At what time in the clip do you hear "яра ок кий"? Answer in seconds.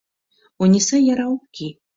1.11-1.73